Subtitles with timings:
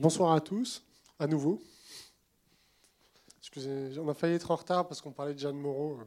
[0.00, 0.82] Bonsoir à tous,
[1.18, 1.60] à nouveau.
[3.38, 5.98] Excusez, on a failli être en retard parce qu'on parlait de Jeanne Moreau.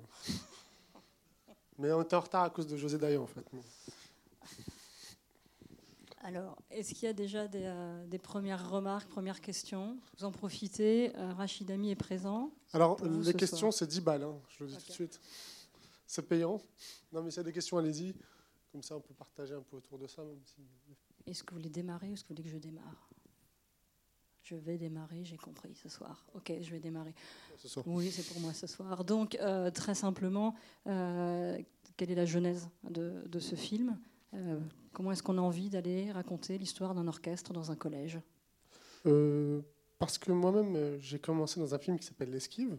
[1.77, 3.45] Mais on était en retard à cause de José Dayan, en fait.
[6.23, 10.00] Alors, est-ce qu'il y a déjà des, euh, des, premières remarques, premières questions?
[10.18, 11.16] Vous en profitez.
[11.16, 12.52] Euh, Rachid Ami est présent.
[12.72, 15.22] Alors, les questions, c'est 10 balles, hein, je le dis tout de suite.
[16.08, 16.59] C'est payant.
[17.12, 18.16] Non, mais s'il y a des questions, allez-y.
[18.72, 20.23] Comme ça, on peut partager un peu autour de ça.
[21.28, 23.12] Est-ce que vous voulez démarrer ou est-ce que vous voulez que je démarre?
[24.43, 26.25] Je vais démarrer, j'ai compris ce soir.
[26.35, 27.15] Ok, je vais démarrer.
[27.85, 29.05] Oui, c'est pour moi ce soir.
[29.05, 30.53] Donc, euh, très simplement,
[30.88, 31.57] euh,
[31.95, 33.97] quelle est la genèse de, de ce film?
[34.33, 34.59] Euh,
[34.91, 38.19] Comment est-ce qu'on a envie d'aller raconter l'histoire d'un orchestre dans un collège?
[39.97, 42.78] Parce que moi-même, j'ai commencé dans un film qui s'appelle L'Esquive,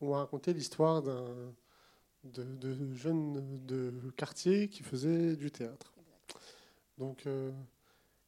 [0.00, 1.52] où on racontait l'histoire d'un
[2.24, 5.92] de, de, jeunes de quartier qui faisaient du théâtre.
[6.96, 7.26] Donc,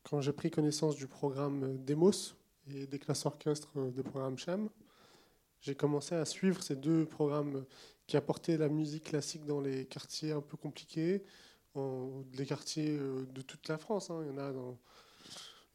[0.09, 2.35] quand j'ai pris connaissance du programme Demos
[2.73, 4.69] et des classes orchestres de programme CHAM,
[5.61, 7.65] j'ai commencé à suivre ces deux programmes
[8.07, 11.25] qui apportaient la musique classique dans les quartiers un peu compliqués,
[11.75, 14.11] les quartiers euh, de toute la France.
[14.11, 14.21] Hein.
[14.23, 14.79] Il, y en a dans,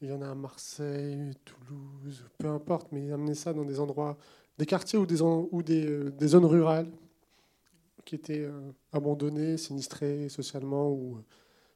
[0.02, 4.18] il y en a à Marseille, Toulouse, peu importe, mais amener ça dans des endroits,
[4.58, 5.18] des quartiers ou des,
[5.64, 6.90] des, euh, zones rurales
[8.06, 11.22] qui étaient euh, abandonnées, sinistrées socialement ou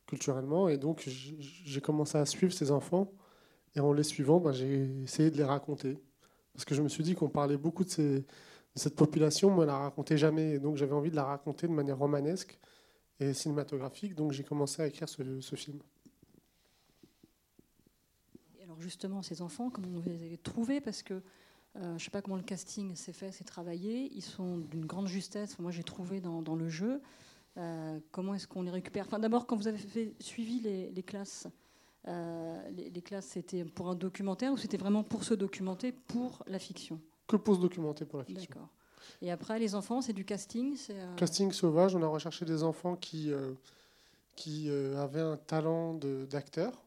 [0.07, 0.69] culturellement.
[0.69, 3.11] Et donc, j'ai commencé à suivre ces enfants.
[3.75, 5.97] Et en les suivant, ben, j'ai essayé de les raconter.
[6.53, 8.23] Parce que je me suis dit qu'on parlait beaucoup de,
[8.75, 10.53] cette population, moi, elle la racontait jamais.
[10.53, 12.59] Et donc, j'avais envie de la raconter de manière romanesque
[13.19, 14.15] et cinématographique.
[14.15, 15.79] Donc, j'ai commencé à écrire ce, film.
[18.63, 20.79] Alors, justement, ces enfants, comment vous les avez trouvés?
[20.79, 21.21] Parce que euh,
[21.81, 24.09] je ne sais pas comment le casting s'est fait, s'est travaillé.
[24.13, 25.59] Ils sont d'une grande justesse.
[25.59, 27.01] Moi, j'ai trouvé dans, le jeu.
[27.57, 29.05] Euh, comment est-ce qu'on les récupère?
[29.07, 31.47] Enfin, D'abord, quand vous avez fait, suivi les, classes,
[32.07, 36.59] euh, les, classes, c'était pour un documentaire ou c'était vraiment pour se documenter pour la
[36.59, 36.99] fiction?
[37.27, 38.47] Que pour se documenter pour la fiction.
[38.49, 38.69] D'accord.
[39.21, 42.95] Et après, les enfants, c'est du casting euh, Casting sauvage, on a recherché des enfants
[42.95, 43.31] qui,
[44.35, 45.93] qui avaient un talent
[46.29, 46.83] d'acteur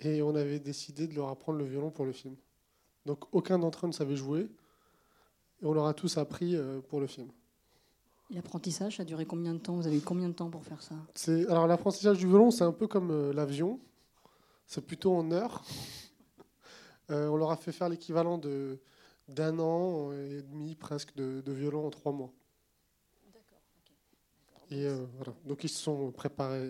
[0.00, 2.36] et on avait décidé de leur apprendre le violon pour le film.
[3.06, 4.50] Donc aucun d'entre eux ne savait jouer
[5.62, 6.56] et on leur a tous appris
[6.88, 7.30] pour le film.
[8.30, 9.76] L'apprentissage, ça a duré combien de temps?
[9.76, 10.96] Vous avez eu combien de temps pour faire ça?
[11.48, 13.78] Alors l'apprentissage du violon, c'est un peu comme euh, l'avion.
[14.66, 15.64] C'est plutôt en heures.
[17.12, 18.80] Euh, on leur a fait faire l'équivalent de
[19.28, 22.32] d'un an et demi presque de, violon en trois mois.
[23.32, 23.60] D'accord.
[24.72, 25.32] Et euh, voilà.
[25.44, 26.68] Donc ils se sont préparés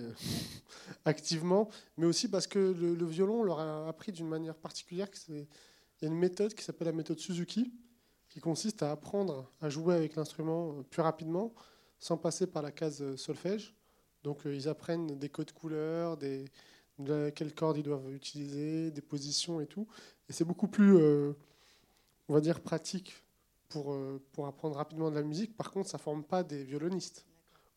[1.07, 5.09] activement, mais aussi parce que le, le, violon leur a appris d'une manière particulière.
[5.31, 5.47] Il
[6.03, 7.73] y a une méthode qui s'appelle la méthode Suzuki,
[8.37, 11.55] qui consiste à apprendre à jouer avec l'instrument euh, plus rapidement
[11.99, 13.75] sans passer par la case euh, solfège.
[14.25, 16.45] Donc euh, ils apprennent des codes couleurs, des,
[17.35, 19.89] quelles cordes ils doivent utiliser, des positions et tout.
[20.29, 20.99] Et c'est beaucoup plus,
[22.29, 23.25] on va dire, pratique
[23.71, 23.97] pour,
[24.33, 25.57] pour apprendre rapidement de la musique.
[25.57, 27.25] Par contre, ça ne forme pas des violonistes,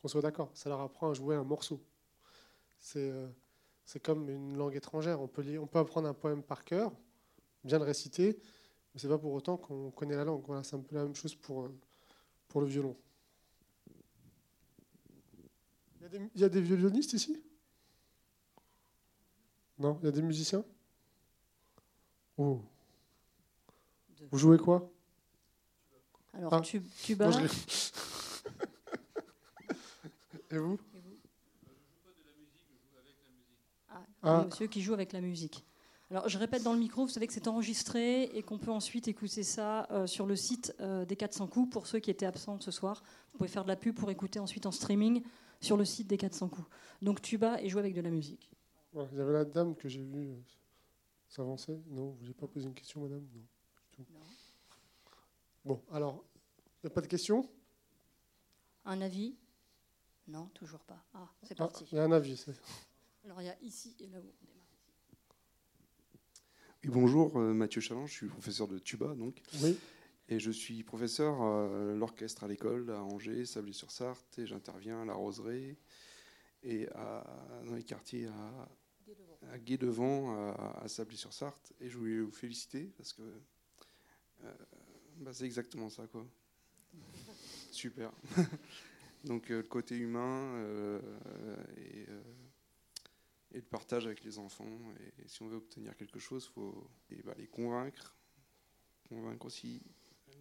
[0.01, 0.51] qu'on soit d'accord.
[0.53, 1.81] Ça leur apprend à jouer un morceau.
[2.79, 3.13] C'est
[3.85, 5.21] c'est comme une langue étrangère.
[5.21, 6.91] On peut, on peut apprendre un poème par cœur,
[7.63, 8.39] bien le réciter,
[8.93, 10.43] mais ce n'est pas pour autant qu'on connaît la langue.
[10.45, 11.79] Voilà, c'est un peu la même chose pour, euh,
[12.47, 12.95] pour le violon.
[16.01, 17.43] Il y, a des, violonistes ici?
[19.77, 19.99] Non?
[20.01, 20.63] Il y a des musiciens?
[22.37, 22.61] Oh.
[24.31, 24.89] Vous jouez quoi?
[26.33, 26.61] Alors, ah.
[26.61, 27.29] tu, tu bats.
[30.51, 30.79] Et vous,
[33.89, 34.45] Ah, ah.
[34.45, 35.63] Monsieur qui joue avec la musique.
[36.11, 39.07] Alors, je répète dans le micro, vous savez que c'est enregistré et qu'on peut ensuite
[39.07, 41.69] écouter ça euh, sur le site euh, des 400 coups.
[41.69, 44.39] Pour ceux qui étaient absents ce soir, vous pouvez faire de la pub pour écouter
[44.39, 45.21] ensuite en streaming
[45.61, 46.67] sur le site des 400 coups.
[47.03, 48.49] Donc, tuba et jouer avec de la musique.
[48.95, 50.41] il y avait la dame que j'ai vue euh,
[51.27, 51.79] s'avancer.
[51.89, 53.27] Non, vous n'avez pas posé une question, madame?
[53.99, 54.19] Non.
[55.63, 56.23] Bon, alors,
[56.81, 57.47] il n'y a pas de questions?
[58.85, 59.35] Un avis?
[60.27, 61.03] Non, toujours pas.
[61.13, 61.85] Ah, c'est ah, parti.
[61.91, 62.43] Il y a un avis.
[63.25, 64.33] Alors, il y a ici et là-haut
[66.87, 69.41] bonjour, euh, Mathieu Chaland, je suis professeur de tuba donc.
[70.29, 75.13] Et je suis professeur à l'orchestre à l'école à Angers, Sablé-sur-Sarthe, et j'interviens à la
[75.15, 75.75] Roseraie
[76.61, 76.87] et
[77.65, 78.69] dans les quartiers à,
[79.51, 81.73] à Guédevant, à, à Sablé-sur-Sarthe.
[81.81, 83.23] Et je voulais vous féliciter parce que
[84.43, 84.53] euh,
[85.17, 86.25] bah, c'est exactement ça, quoi.
[87.71, 88.11] Super.
[89.23, 90.61] donc euh, le côté humain
[91.77, 92.05] et
[93.51, 94.65] et le partage avec les enfants.
[94.99, 96.89] Et, si on veut obtenir quelque chose, il faut
[97.25, 98.15] bah, les convaincre,
[99.07, 99.81] convaincre aussi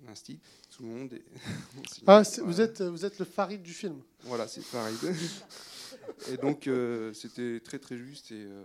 [0.06, 0.40] l'instit,
[0.70, 1.19] tout le monde.
[2.06, 4.99] ah, vous, êtes, vous êtes le Farid du film Voilà, c'est Farid.
[6.31, 8.64] et donc, euh, c'était très très juste et euh,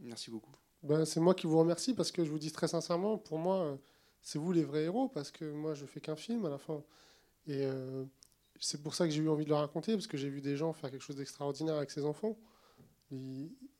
[0.00, 0.52] merci beaucoup.
[0.82, 3.78] Ben, c'est moi qui vous remercie parce que je vous dis très sincèrement, pour moi,
[4.22, 6.82] c'est vous les vrais héros parce que moi, je fais qu'un film à la fin.
[7.46, 8.04] Et euh,
[8.60, 10.56] c'est pour ça que j'ai eu envie de le raconter parce que j'ai vu des
[10.56, 12.38] gens faire quelque chose d'extraordinaire avec ses enfants.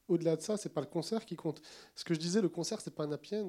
[0.09, 1.61] Au-delà de ça, c'est pas le concert qui compte.
[1.95, 3.37] Ce que je disais, le concert, c'est pas un happy.
[3.37, 3.49] Hein.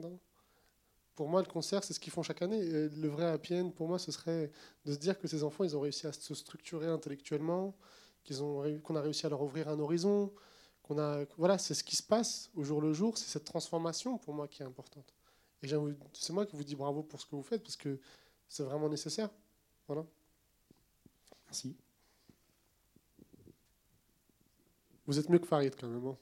[1.15, 2.61] Pour moi, le concert, c'est ce qu'ils font chaque année.
[2.63, 4.51] le vrai happy pour moi, ce serait
[4.85, 7.75] de se dire que ces enfants, ils ont réussi à se structurer intellectuellement,
[8.37, 10.31] qu'on a réussi à leur ouvrir un horizon,
[10.97, 13.17] a, voilà, c'est ce qui se passe au jour le jour.
[13.17, 15.13] C'est cette transformation pour moi qui est importante.
[15.61, 15.67] Et
[16.13, 17.99] c'est moi qui vous dis bravo pour ce que vous faites parce que
[18.47, 19.29] c'est vraiment nécessaire.
[19.87, 20.05] Voilà.
[21.45, 21.75] Merci.
[25.09, 26.05] Vous êtes mieux que Farid quand même.
[26.05, 26.17] Hein.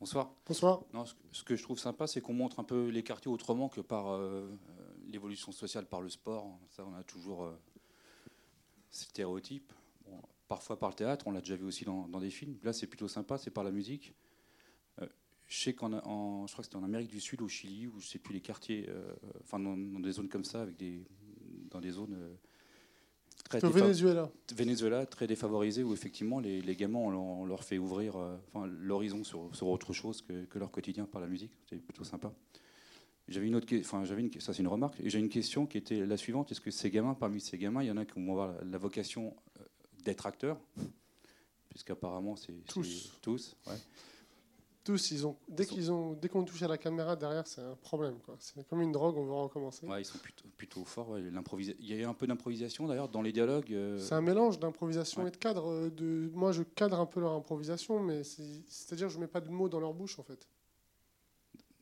[0.00, 0.32] Bonsoir.
[0.46, 0.82] Bonsoir.
[0.94, 3.82] Non, ce que je trouve sympa, c'est qu'on montre un peu les quartiers autrement que
[3.82, 4.50] par euh,
[5.08, 6.58] l'évolution sociale par le sport.
[6.70, 7.52] Ça, on a toujours euh,
[8.90, 9.74] ces stéréotypes
[10.48, 12.56] parfois par le théâtre, on l'a déjà vu aussi dans, des films.
[12.62, 14.14] Là, c'est plutôt sympa, c'est par la musique.
[15.02, 15.06] Euh,
[15.48, 18.06] je sais qu'en, je crois que c'était en Amérique du Sud, au Chili, où je
[18.06, 18.88] sais plus les quartiers,
[19.42, 21.04] enfin dans, des zones comme ça, avec des,
[21.70, 22.38] dans des zones
[23.60, 24.30] très au Venezuela.
[24.54, 28.14] Venezuela, très défavorisées, où effectivement les, gamins, on, leur fait ouvrir
[28.80, 31.52] l'horizon sur, autre chose que, que, leur quotidien par la musique.
[31.68, 32.32] C'est plutôt sympa.
[33.28, 35.00] J'avais une autre, enfin j'avais une, ça c'est une remarque.
[35.00, 37.82] Et j'ai une question qui était la suivante est-ce que ces gamins, parmi ces gamins,
[37.82, 39.34] il y en a qui vont avoir la vocation
[40.04, 40.58] d'être acteur,
[41.70, 43.12] puisqu'apparemment c'est tous.
[43.22, 43.76] Tous, ouais.
[44.84, 47.76] Tous, ils ont dès qu'ils ont dès qu'on touche à la caméra derrière, c'est un
[47.76, 48.18] problème.
[48.38, 49.86] C'est comme une drogue, on veut recommencer.
[49.86, 51.10] Ouais, ils sont plutôt, plutôt forts.
[51.10, 51.22] Ouais.
[51.78, 53.72] Il y a un peu d'improvisation d'ailleurs dans les dialogues.
[53.72, 53.98] Euh.
[53.98, 55.70] C'est un mélange d'improvisation et de cadre.
[55.70, 59.50] Euh, de, moi, je cadre un peu leur improvisation, mais c'est-à-dire je mets pas de
[59.50, 60.48] mots dans leur bouche en fait.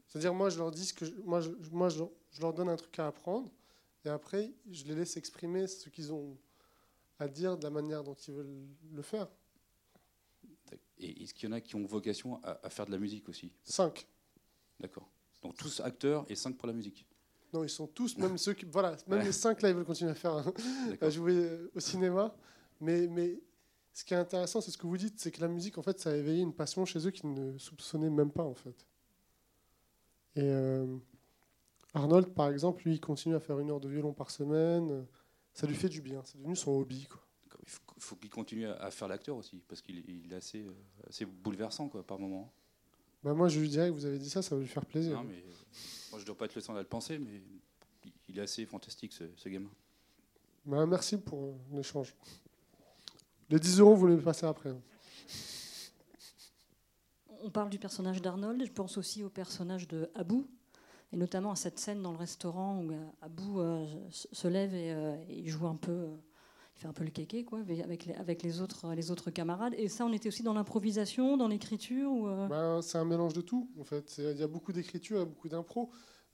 [0.07, 2.03] C'est-à-dire moi, je leur dis que moi, je, moi, je
[2.41, 3.51] leur donne un truc à apprendre,
[4.05, 6.37] et après, je les laisse exprimer ce qu'ils ont
[7.19, 9.29] à dire de la manière dont ils veulent le faire.
[10.99, 13.53] Et est-ce qu'il y en a qui ont vocation à, faire de la musique aussi
[13.65, 14.07] Cinq.
[14.79, 15.09] D'accord.
[15.43, 17.07] Donc tous acteurs et cinq pour la musique
[17.53, 18.67] Non, ils sont tous, même ceux qui.
[18.67, 20.53] Voilà, même les cinq là, ils veulent continuer à faire, hein,
[21.01, 22.35] à jouer euh, au cinéma.
[22.81, 23.41] Mais, mais
[23.93, 25.99] ce qui est intéressant, c'est ce que vous dites, c'est que la musique, en fait,
[25.99, 28.87] ça a éveillé une passion chez eux qu'ils ne soupçonnaient même pas, en fait.
[30.37, 30.87] Et euh,
[31.93, 35.07] Arnold, par exemple, lui, il continue à faire une heure de violon par semaine
[35.53, 36.23] ça lui fait du bien.
[36.25, 37.07] C'est devenu son hobby.
[37.07, 37.21] Quoi.
[37.97, 39.99] Il faut, qu'il continue à faire l'acteur aussi, parce qu'il
[40.31, 40.73] est assez, euh,
[41.09, 42.53] assez bouleversant quoi, par moment.
[43.23, 45.17] Bah moi, je lui dirais que vous avez dit ça, ça va lui faire plaisir.
[45.17, 45.45] Non, mais,
[46.11, 47.43] moi, je ne dois pas être le seul à le penser, mais
[48.29, 49.69] il est assez fantastique, ce, gamin.
[50.65, 52.15] Bah, merci pour euh, l'échange.
[53.51, 54.75] Les 10 euros, vous les passer après.
[57.43, 60.47] On parle du personnage d'Arnold, je pense aussi au personnage de Abou,
[61.13, 63.61] et notamment à cette scène dans le restaurant où euh, Abou
[64.11, 66.09] se lève et, joue un peu,
[66.81, 69.75] fait un peu le kéké quoi, avec les, avec les autres, les autres camarades.
[69.77, 73.41] Et ça, on était aussi dans l'improvisation, dans l'écriture ou ben, c'est un mélange de
[73.43, 74.17] tout en fait.
[74.19, 75.91] Il y a beaucoup d'écriture, beaucoup d'impro.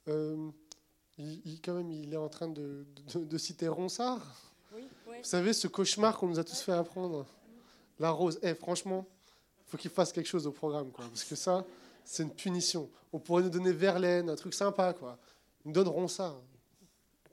[0.07, 2.85] il, quand même, il est en train de,
[3.15, 4.25] de, citer Ronsard.
[4.71, 7.25] Vous savez, ce cauchemar qu'on nous a tous fait apprendre.
[7.99, 8.39] La rose.
[8.43, 9.07] Eh, franchement,
[9.65, 11.65] faut qu'il fasse quelque chose au programme, quoi, parce que ça,
[12.03, 12.89] c'est une punition.
[13.11, 15.17] On pourrait nous donner Verlaine, un truc sympa, quoi.
[15.65, 16.39] Ils nous donneront ça.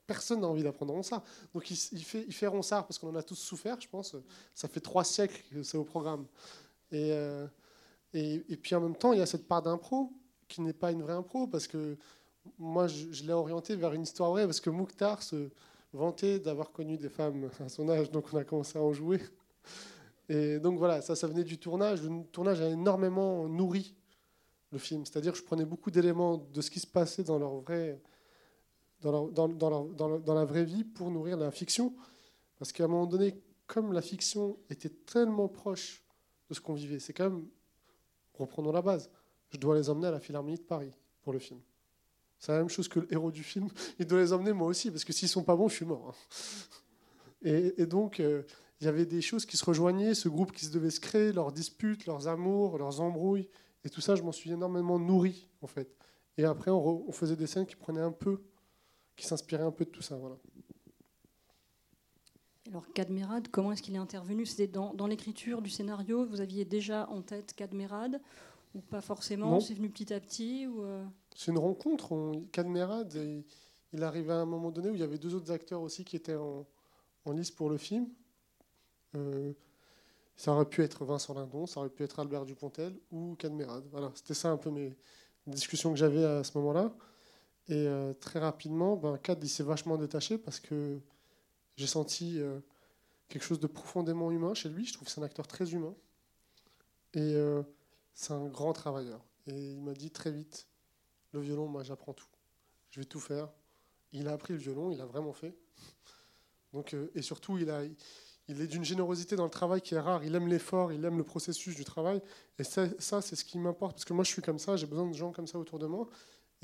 [0.07, 1.23] Personne n'a envie d'apprendre ça.
[1.53, 4.15] Donc il, fait, Ronsard parce qu'on en a tous souffert, je pense.
[4.53, 6.25] Ça fait trois siècles que c'est au programme.
[6.91, 7.47] Et, euh,
[8.13, 10.13] et, puis en même temps, il y a cette part d'impro
[10.47, 11.97] qui n'est pas une vraie impro parce que
[12.59, 15.49] moi, je, l'ai orienté vers une histoire vraie parce que Mouktar se
[15.91, 19.19] vantait d'avoir connu des femmes à son âge, donc on a commencé à en jouer.
[20.29, 22.03] Et donc voilà, ça, ça venait du tournage.
[22.03, 23.95] Le tournage a énormément nourri
[24.71, 25.05] le film.
[25.05, 27.99] C'est-à-dire que je prenais beaucoup d'éléments de ce qui se passait dans leur vrai,
[29.01, 31.93] dans, la vraie vie pour nourrir la fiction.
[32.57, 33.35] Parce qu'à un moment donné,
[33.67, 36.03] comme la fiction était tellement proche
[36.49, 37.47] de ce qu'on vivait, c'est quand même,
[38.33, 39.09] reprenons la base,
[39.49, 41.59] je dois les emmener à la Philharmonie de Paris pour le film.
[42.39, 43.69] C'est la même chose que le héros du film.
[43.99, 46.09] Il doit les emmener moi aussi, parce que s'ils sont pas bons, je suis mort.
[46.09, 47.51] Hein.
[47.77, 48.41] Et, donc, euh,
[48.81, 51.31] il y avait des choses qui se rejoignaient, ce groupe qui se devait se créer,
[51.31, 53.47] leurs disputes, leurs amours, leurs embrouilles.
[53.83, 55.95] Et tout ça, je m'en suis énormément nourri, en fait.
[56.37, 58.41] Et après, on, faisait des scènes qui prenaient un peu,
[59.15, 60.15] qui s'inspiraient un peu de tout ça.
[60.17, 60.37] Voilà.
[62.69, 64.45] Alors, Cadmerade, comment est-ce qu'il est intervenu?
[64.45, 66.25] C'était dans, dans l'écriture du scénario?
[66.25, 68.19] Vous aviez déjà en tête Cadmerade?
[68.73, 69.59] Ou pas forcément?
[69.61, 71.05] C'est venu petit à petit ou euh?
[71.33, 72.11] C'est une rencontre.
[72.11, 73.13] On, Cadmerade,
[73.93, 76.17] il arrivait à un moment donné où il y avait deux autres acteurs aussi qui
[76.17, 76.65] étaient en,
[77.23, 78.09] en lice pour le film.
[79.15, 79.53] Euh,
[80.35, 83.85] ça aurait pu être Vincent Lindon, ça aurait pu être Albert Dupontel ou Cadmerade.
[83.91, 84.97] Voilà, c'était ça un peu mes
[85.47, 86.93] discussions que j'avais à ce moment-là.
[87.67, 90.99] Et euh, très rapidement, ben, Cad il s'est vachement détaché parce que
[91.77, 92.59] j'ai senti euh,
[93.27, 94.85] quelque chose de profondément humain chez lui.
[94.85, 95.95] Je trouve que c'est un acteur très humain.
[97.13, 97.33] Et
[98.13, 99.23] c'est un grand travailleur.
[99.47, 100.67] Et il m'a dit très vite,
[101.31, 102.27] le violon, moi j'apprends tout.
[102.89, 103.47] Je vais tout faire.
[104.11, 105.55] Il a appris le violon, il a vraiment fait.
[106.73, 107.83] Donc, et surtout, il, a,
[108.47, 110.23] il est d'une générosité dans le travail qui est rare.
[110.23, 112.21] Il aime l'effort, il aime le processus du travail.
[112.59, 113.93] Et ça c'est ce qui m'importe.
[113.93, 115.87] Parce que moi, je suis comme ça, j'ai besoin de gens comme ça autour de
[115.87, 116.07] moi.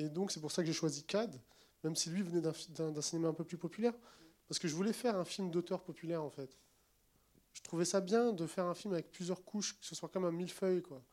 [0.02, 1.40] Et donc, c'est pour ça que j'ai choisi CAD,
[1.84, 3.94] même si lui venait d'un cinéma un peu plus populaire.
[4.48, 6.58] Parce que je voulais faire un film d'auteur populaire, en fait.
[7.54, 10.26] Je trouvais ça bien de faire un film avec plusieurs couches, que ce soit comme
[10.26, 11.04] un millefeuille, quoi.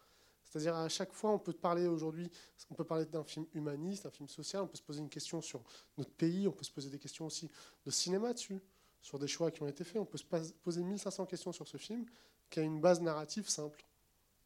[0.44, 2.30] C'est-à-dire à chaque fois, on peut parler aujourd'hui,
[2.70, 5.42] on peut parler d'un film humaniste, un film social, on peut se poser une question
[5.42, 5.62] sur
[5.98, 7.50] notre pays, on peut se poser des questions aussi
[7.84, 8.62] de cinéma dessus,
[9.02, 10.00] sur des choix qui ont été faits.
[10.00, 12.06] On peut se poser 1500 questions sur ce film
[12.48, 13.84] qui a une base narrative simple.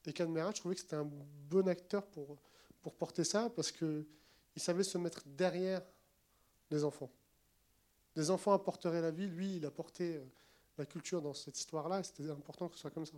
[0.04, 1.08] Et Cadmerat, je trouvais que c'était un
[1.48, 2.36] bon acteur pour,
[2.80, 3.70] pour porter ça parce
[4.52, 5.82] qu'il savait se mettre derrière
[6.70, 7.10] les enfants.
[8.14, 10.24] Les enfants apporteraient la vie, lui, il apportait euh,
[10.78, 13.16] la culture dans cette histoire-là, et c'était important que ce soit comme ça.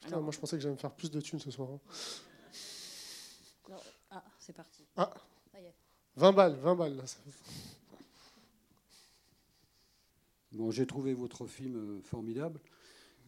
[0.00, 1.70] Putain, moi je pensais que j'allais me faire plus de thunes ce soir.
[1.70, 1.80] Hein.
[4.10, 4.84] Ah, c'est parti.
[4.96, 5.12] Ah,
[6.16, 7.04] 20 balles, 20 balles là.
[10.52, 12.58] Bon, j'ai trouvé votre film euh, formidable.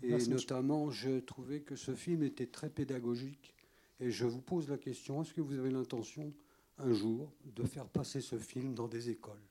[0.02, 3.54] Et notamment, je trouvais que ce film était très pédagogique.
[4.00, 6.32] Et je vous pose la question, est-ce que vous avez l'intention,
[6.78, 9.42] un jour, de faire passer ce film dans des écoles?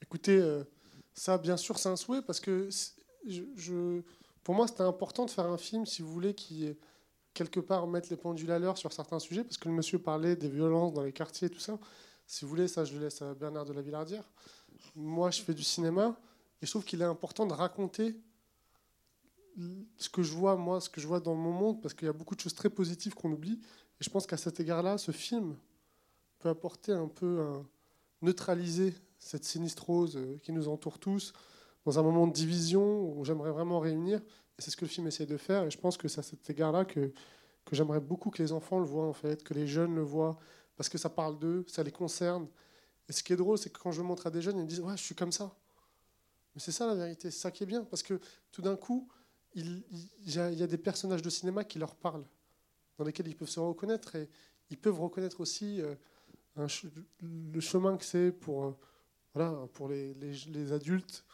[0.00, 0.64] Écoutez, euh,
[1.12, 2.68] ça, bien sûr, c'est un souhait, parce que
[4.42, 6.74] pour moi, c'était important de faire un film, si vous voulez, qui,
[7.34, 10.34] quelque part, mette les pendules à l'heure sur certains sujets, parce que le monsieur parlait
[10.34, 11.78] des violences dans les quartiers et tout ça.
[12.26, 14.24] Si vous voulez, ça, je le laisse à Bernard de la Villardière.
[14.96, 16.18] Moi, je fais du cinéma,
[16.62, 18.16] et je trouve qu'il est important de raconter
[19.96, 22.08] ce que je vois, moi, ce que je vois dans mon monde, parce qu'il y
[22.08, 23.60] a beaucoup de choses très positives qu'on oublie.
[24.00, 25.56] Et je pense qu'à cet égard-là, ce film
[26.38, 27.66] peut apporter un peu, un,
[28.22, 31.32] neutraliser cette sinistrose euh, qui nous entoure tous,
[31.84, 34.20] dans un moment de division où j'aimerais vraiment réunir.
[34.58, 35.64] Et c'est ce que le film essaie de faire.
[35.64, 37.12] Et je pense que c'est à cet égard-là que,
[37.64, 40.38] que j'aimerais beaucoup que les enfants le voient, en fait, que les jeunes le voient,
[40.76, 42.48] parce que ça parle d'eux, ça les concerne.
[43.08, 44.68] Et ce qui est drôle, c'est que quand je montre à des jeunes, ils me
[44.68, 45.54] disent Ouais, je suis comme ça.
[46.54, 48.20] Mais c'est ça la vérité, c'est ça qui est bien, parce que
[48.52, 49.08] tout d'un coup,
[49.54, 49.82] il,
[50.26, 52.26] y a des personnages de cinéma qui leur parlent,
[52.98, 54.28] dans lesquels ils peuvent se reconnaître, et
[54.70, 55.94] ils peuvent reconnaître aussi euh,
[57.20, 58.76] le chemin que c'est pour, euh,
[59.34, 61.24] voilà, pour les, les, adultes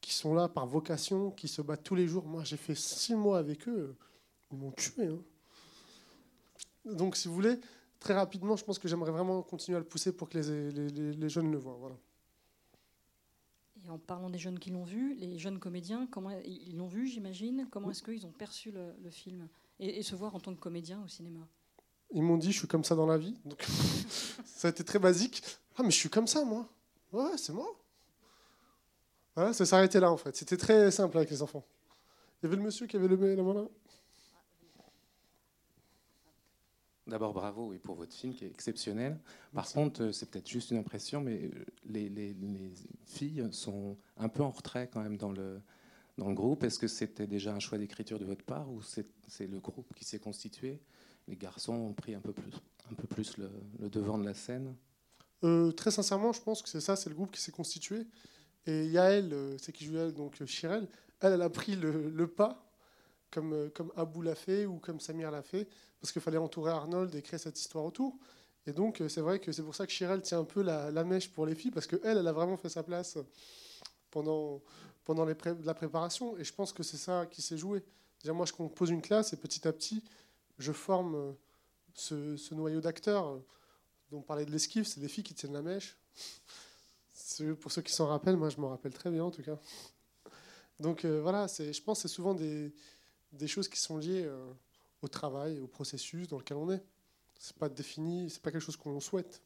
[0.00, 2.26] qui sont là par vocation, qui se battent tous les jours.
[2.26, 3.94] Moi, j'ai fait six mois avec eux,
[4.50, 5.06] ils m'ont tué.
[5.06, 5.22] Hein.
[6.84, 7.58] Donc, si vous voulez,
[8.00, 11.28] très rapidement, je pense que j'aimerais vraiment continuer à le pousser pour que les, les
[11.28, 11.76] jeunes le voient.
[11.78, 11.96] Voilà.
[13.84, 17.06] Et en parlant des jeunes qui l'ont vu, les jeunes comédiens, comment ils l'ont vu,
[17.06, 17.66] j'imagine?
[17.70, 19.48] Comment est-ce qu'ils ont perçu le, film?
[19.80, 21.40] Et, se voir en tant que comédien au cinéma?
[22.12, 23.34] Ils m'ont dit, je suis comme ça dans la vie.
[23.44, 23.62] Donc,
[24.44, 25.42] ça a été très basique.
[25.76, 26.68] Ah, mais je suis comme ça, moi.
[27.12, 27.66] Ouais, c'est moi.
[29.34, 30.36] Voilà, ça s'arrêtait là, en fait.
[30.36, 31.64] C'était très simple avec les enfants.
[32.42, 33.64] Il y avait le monsieur qui avait le la main là.
[37.08, 39.18] D'abord, bravo et pour votre film qui est exceptionnel.
[39.52, 42.34] Par contre, euh, c'est peut-être juste une impression, mais euh, les,
[43.06, 45.60] filles sont un peu en retrait quand même dans le,
[46.16, 46.62] dans le groupe.
[46.62, 50.04] Est-ce que c'était déjà un choix d'écriture de votre part ou c'est le groupe qui
[50.04, 50.80] s'est constitué?
[51.26, 52.52] Les garçons ont pris un peu plus,
[52.90, 53.50] un peu plus le,
[53.88, 54.74] devant de la scène?
[55.42, 58.06] Euh, Très sincèrement, je pense que c'est ça, c'est le groupe qui s'est constitué.
[58.66, 60.86] Et Yael, c'est qui joue elle, donc Chirel,
[61.20, 62.71] elle, elle a pris le, le pas,
[63.32, 65.68] comme, comme Abou l'a fait ou comme Samir l'a fait
[66.02, 68.18] parce qu'il fallait entourer Arnold et créer cette histoire autour.
[68.66, 70.90] Et donc, euh, c'est vrai que c'est pour ça que Chirel tient un peu la,
[71.04, 73.18] mèche pour les filles, parce qu'elle, elle a vraiment fait sa place
[74.10, 74.60] pendant,
[75.04, 76.36] pendant les la préparation.
[76.38, 77.84] Et je pense que c'est ça qui s'est joué.
[78.22, 80.02] Dire, moi, je compose une classe et petit à petit,
[80.58, 81.32] je forme euh,
[81.94, 83.40] ce, noyau d'acteurs.
[84.10, 85.96] dont on parlait de l'esquive, c'est des filles qui tiennent la mèche.
[87.60, 89.58] Pour ceux qui s'en rappellent, moi, je m'en rappelle très bien, en tout cas.
[90.80, 92.72] Donc, euh, voilà, je pense que c'est souvent des,
[93.32, 94.28] des, choses qui sont liées
[95.00, 96.82] au travail, au processus dans lequel on est.
[97.38, 99.42] C'est pas défini, c'est pas quelque chose qu'on souhaite.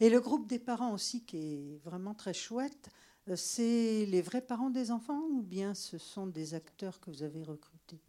[0.00, 2.88] Et le groupe des parents aussi, qui est vraiment très chouette,
[3.28, 7.22] euh, c'est les vrais parents des enfants ou bien ce sont des acteurs que vous
[7.22, 8.00] avez recrutés?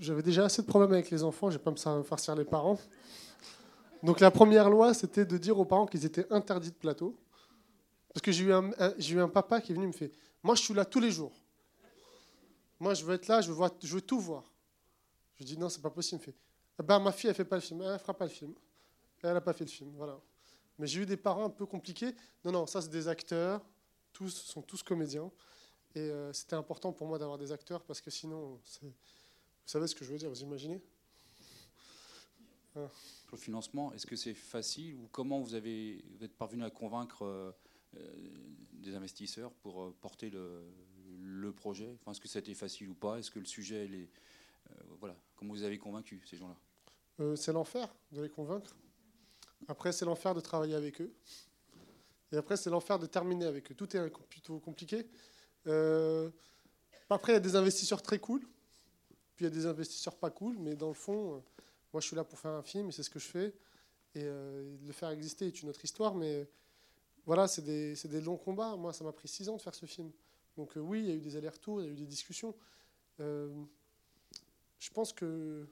[0.00, 2.78] J'avais déjà assez de problèmes avec les enfants, je vais pas me farcir les parents.
[4.02, 7.14] Donc la première loi, c'était de dire aux parents qu'ils étaient interdits de plateau.
[8.12, 8.52] Parce que j'ai eu,
[9.20, 10.12] un papa qui est venu me fait,
[10.42, 11.32] moi je suis là tous les jours.
[12.80, 14.50] Moi, je veux être là, je veux, tout voir.
[15.38, 16.22] Je dis non, c'est pas possible.
[16.22, 16.38] Il me fait,
[16.80, 18.54] eh ben, ma fille, elle fait pas le film, elle fera pas le film.
[19.22, 20.18] Elle n'a pas fait le film, voilà.
[20.78, 22.14] Mais j'ai eu des parents un peu compliqués.
[22.42, 23.62] Non, non, ça c'est des acteurs,
[24.14, 25.30] tous sont tous comédiens.
[25.94, 28.92] Et euh, c'était important pour moi d'avoir des acteurs parce que sinon, vous
[29.66, 30.80] savez ce que je veux dire, vous imaginez?
[32.74, 37.52] Le financement, est-ce que c'est facile ou comment vous, avez, êtes parvenu à convaincre euh,
[38.72, 43.18] des investisseurs pour porter le, projet Est-ce que été facile ou pas?
[43.18, 44.08] Est-ce que le sujet, est,
[45.00, 47.36] voilà, comment vous avez convaincu ces gens-là?
[47.36, 48.74] C'est l'enfer de les convaincre.
[49.68, 51.12] Après, c'est l'enfer de travailler avec eux.
[52.32, 53.74] Et après, c'est l'enfer de terminer avec eux.
[53.74, 55.06] Tout est plutôt compliqué.
[55.66, 56.30] Euh,
[57.08, 58.40] après, il y a des investisseurs très cool.
[59.36, 60.56] Puis il y a des investisseurs pas cool.
[60.58, 61.40] Mais dans le fond, euh,
[61.92, 63.54] moi, je suis là pour faire un film et c'est ce que je fais.
[64.14, 66.14] Et euh, le faire exister est une autre histoire.
[66.14, 66.48] Mais
[67.30, 68.74] voilà, c'est des, longs combats.
[68.74, 70.10] Moi, ça m'a pris six ans de faire ce film.
[70.56, 72.56] Donc oui, il y a eu des allers-retours, il y a eu des discussions.
[73.20, 75.68] je pense que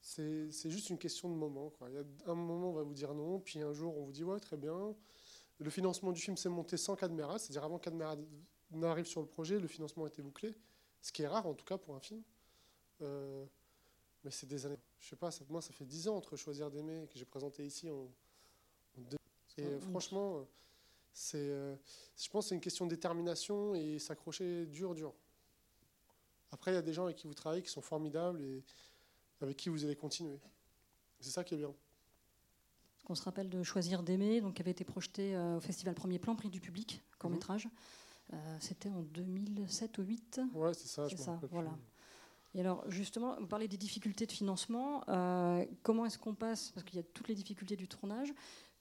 [0.00, 1.72] c'est juste une question de moment.
[1.86, 4.10] Il y a un moment, on va vous dire non, puis un jour, on vous
[4.10, 4.96] dit ouais, très bien.
[5.60, 8.16] Le financement du film s'est monté sans Cadmera, c'est-à-dire avant Cadmera
[8.72, 10.56] n'arrive sur le projet, le financement était bouclé,
[11.00, 12.24] ce qui est rare en tout cas pour un film.
[13.02, 13.46] Euh,
[14.24, 14.80] mais c'est des années.
[14.98, 17.88] Je sais pas, moi ça fait dix ans entre Choisir d'aimer que j'ai présenté ici
[17.88, 18.10] en,
[19.58, 20.46] Et franchement,
[21.12, 21.74] c'est, euh,
[22.16, 25.12] je pense que c'est une question de détermination et s'accrocher dur, dur.
[26.52, 28.62] Après, il y a des gens avec qui vous travaillez qui sont formidables et
[29.40, 30.38] avec qui vous allez continuer.
[31.20, 31.74] C'est ça qui est bien.
[33.08, 36.18] On se rappelle de Choisir d'aimer, donc qui avait été projeté euh, au Festival Premier
[36.18, 37.66] Plan, prix du public, court métrage.
[37.66, 37.70] Mhm.
[38.34, 41.08] Euh, c'était en 2007 ou 2008 Ouais, c'est ça.
[41.08, 41.70] C'est ça, voilà.
[42.54, 45.04] Et alors, justement, vous parlez des difficultés de financement.
[45.08, 48.32] Euh, comment est-ce qu'on passe, parce qu'il y a toutes les difficultés du tournage,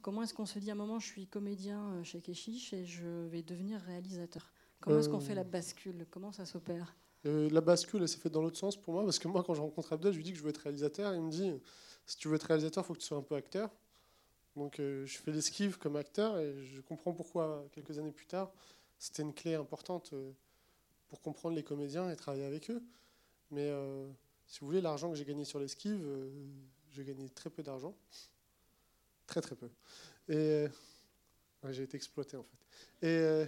[0.07, 3.25] comment est-ce qu'on se dit à un moment, je suis comédien chez Keshish et je
[3.25, 4.53] vais devenir réalisateur?
[4.79, 6.07] Comment est-ce qu'on fait la bascule?
[6.09, 6.95] Comment ça s'opère?
[7.25, 9.59] La bascule, elle s'est faite dans l'autre sens pour moi, parce que moi, quand je
[9.59, 11.13] rencontre Abdel, je lui dis que je veux être réalisateur.
[11.13, 11.51] Il me dit,
[12.05, 13.69] si tu veux être réalisateur, il faut que tu sois un peu acteur.
[14.55, 18.53] Donc euh, je fais l'esquive comme acteur et je comprends pourquoi quelques années plus tard,
[18.97, 20.31] c'était une clé importante euh,
[21.09, 22.81] pour comprendre les comédiens et travailler avec eux.
[23.51, 24.07] Mais euh,
[24.45, 26.01] si vous voulez, l'argent que j'ai gagné sur l'esquive,
[26.91, 27.93] j'ai gagné très peu d'argent.
[29.27, 29.69] Très très peu.
[30.29, 30.67] Et
[31.69, 33.07] j'ai été exploité en fait.
[33.07, 33.47] Et,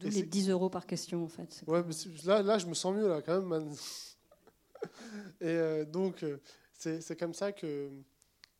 [0.00, 1.62] les 10 euros par question en fait.
[1.66, 1.82] Ouais,
[2.24, 3.74] là, là je me sens mieux là quand même.
[5.40, 6.24] et donc
[6.72, 7.90] c'est comme ça que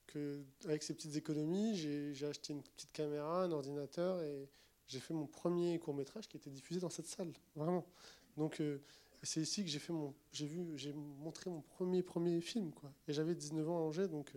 [0.09, 4.49] que avec ces petites économies, j'ai acheté une petite caméra, un ordinateur et
[4.88, 7.87] j'ai fait mon premier court métrage qui était diffusé dans cette salle, vraiment.
[8.37, 8.83] Donc euh,
[9.23, 12.92] c'est ici que j'ai fait mon, j'ai vu, j'ai montré mon premier premier film quoi.
[13.07, 14.33] Et j'avais 19 ans à Angers, donc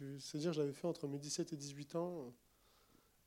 [0.00, 2.32] euh, c'est dire je l'avais fait entre mes 17 et 18 ans.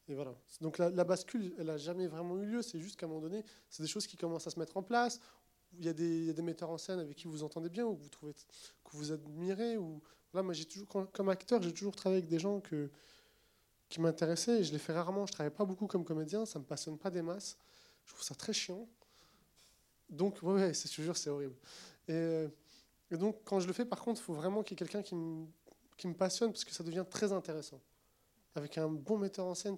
[0.08, 0.34] Et voilà.
[0.62, 2.62] Donc la, bascule, elle n'a jamais vraiment eu lieu.
[2.62, 4.84] C'est juste qu'à un moment donné, c'est des choses qui commencent à se mettre en
[4.84, 5.20] place.
[5.78, 7.70] Il y, a des, il y a des metteurs en scène avec qui vous entendez
[7.70, 10.02] bien, ou que vous trouvez que vous admirez, ou
[10.34, 12.90] Là, moi, toujours, comme acteur, j'ai toujours travaillé avec des gens que,
[13.90, 14.60] qui m'intéressaient.
[14.60, 15.26] Et je les fais rarement.
[15.26, 16.46] Je travaille pas beaucoup comme comédien.
[16.46, 17.58] Ça me passionne pas des masses.
[18.06, 18.88] Je trouve ça très chiant.
[20.10, 21.56] Donc, ouais, c'est toujours, c'est horrible.
[22.08, 22.48] Et,
[23.12, 25.16] donc, quand je le fais, par contre, il faut vraiment qu'il y ait quelqu'un qui
[25.16, 25.48] me,
[26.00, 27.80] qui me passionne parce que ça devient très intéressant.
[28.56, 29.78] Avec un bon metteur en scène,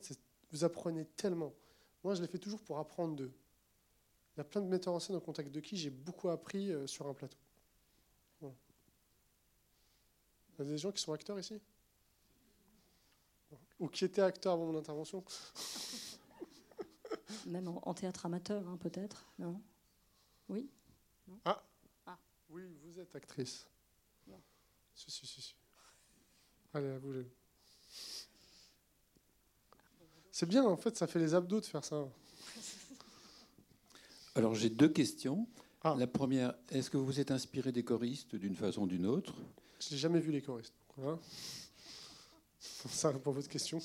[0.51, 1.53] vous apprenez tellement.
[2.03, 3.34] Moi, je l'ai fait toujours pour apprendre d'eux.
[4.36, 6.71] Il y a plein de metteurs en scène au contact de qui j'ai beaucoup appris
[6.71, 7.38] euh, sur un plateau.
[8.41, 8.47] Il
[10.60, 11.60] y a des gens qui sont acteurs ici?
[13.79, 15.23] Ou qui étaient acteurs avant mon intervention?
[17.47, 19.60] Même en, théâtre amateur, hein, peut-être Non?
[20.49, 20.69] Oui?
[21.45, 21.63] Ah.
[22.05, 22.19] ah.
[22.49, 23.67] Oui, vous êtes actrice.
[24.27, 24.39] Non.
[24.93, 25.41] Si, si, si.
[25.41, 25.50] si.
[26.73, 27.13] Allez, à vous.
[30.31, 32.07] C'est bien, en fait, ça fait les abdos de faire ça.
[34.36, 35.47] Alors, j'ai deux questions.
[35.84, 35.95] Ah.
[35.97, 39.36] La première, est-ce que vous vous êtes inspiré des choristes d'une façon ou d'une autre?
[39.79, 40.75] Je n'ai jamais vu les choristes.
[40.95, 41.19] Voilà.
[42.60, 43.79] Ça répond à votre question.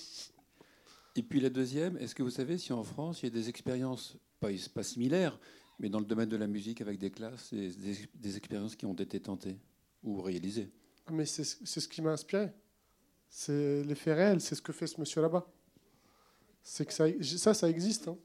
[1.17, 3.49] Et puis la deuxième, est-ce que vous savez si en France, il y a des
[3.49, 5.41] expériences, pas, pas similaires,
[5.79, 7.71] mais dans le domaine de la musique avec des classes, des,
[8.15, 9.59] des, expériences qui ont été tentées
[10.03, 10.71] ou réalisées?
[11.11, 12.51] Mais c'est ce qui m'a inspiré.
[13.29, 15.47] C'est l'effet réel, c'est ce que fait ce monsieur là-bas.
[16.63, 18.09] C'est que ça, ça, ça existe.
[18.09, 18.17] Hein.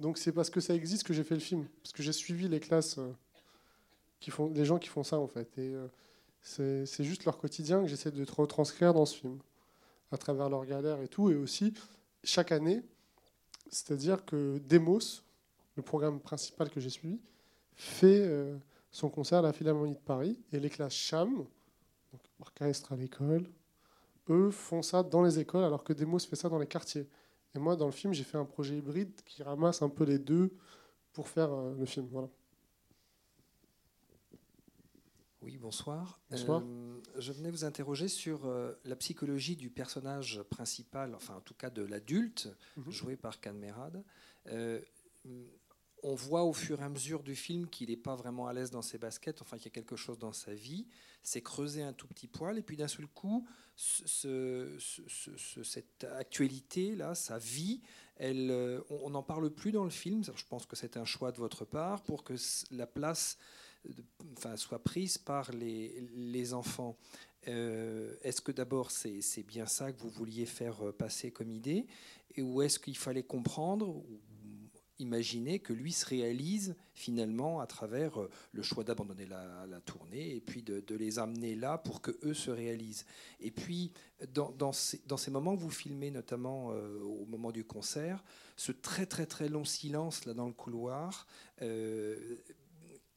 [0.00, 1.66] Donc c'est parce que ça existe que j'ai fait le film.
[1.82, 3.12] Parce que j'ai suivi les classes, euh,
[4.20, 5.48] qui font, les gens qui font ça en fait.
[5.58, 5.86] Et euh,
[6.42, 9.38] c'est juste leur quotidien que j'essaie de retranscrire dans ce film,
[10.12, 11.30] à travers leurs galères et tout.
[11.30, 11.74] Et aussi,
[12.24, 12.82] chaque année,
[13.70, 15.22] c'est-à-dire que Demos,
[15.76, 17.20] le programme principal que j'ai suivi,
[17.74, 18.56] fait euh,
[18.90, 20.38] son concert à la Philharmonie de Paris.
[20.52, 23.48] Et les classes CHAM, donc orchestre à l'école,
[24.28, 27.08] eux font ça dans les écoles, alors que Demos fait ça dans les quartiers.
[27.54, 30.18] Et moi, dans le film, j'ai fait un projet hybride qui ramasse un peu les
[30.18, 30.50] deux
[31.12, 32.06] pour faire euh, le film.
[32.10, 32.28] Voilà.
[35.42, 36.20] Oui, bonsoir.
[36.30, 36.62] Bonsoir.
[36.62, 41.54] Euh, je venais vous interroger sur euh, la psychologie du personnage principal, enfin en tout
[41.54, 42.90] cas de l'adulte, mhm.
[42.90, 44.02] joué par Canmerade.
[44.48, 44.80] Euh,
[46.02, 48.70] on voit au fur et à mesure du film qu'il n'est pas vraiment à l'aise
[48.70, 50.86] dans ses baskets, enfin qu'il y a quelque chose dans sa vie.
[51.22, 54.76] C'est creusé un tout petit poil, et puis d'un seul coup, ce,
[55.62, 57.80] cette actualité-là, sa vie,
[58.16, 60.22] elle, on n'en parle plus dans le film.
[60.24, 62.34] Je pense que c'est un choix de votre part pour que
[62.70, 63.38] la place
[64.36, 66.96] enfin, soit prise par les, les enfants.
[67.44, 71.86] est-ce que d'abord c'est bien ça que vous vouliez faire passer comme idée
[72.34, 74.02] et, Ou est-ce qu'il fallait comprendre
[74.98, 80.40] imaginer que lui se réalise finalement à travers euh, le choix d'abandonner la, tournée et
[80.40, 83.06] puis de, les amener là pour que eux se réalisent.
[83.40, 83.92] Et puis
[84.32, 88.24] dans, ces, moments que vous filmez, notamment euh, au moment du concert,
[88.56, 91.26] ce très très très long silence là dans le couloir.
[91.62, 92.36] Euh,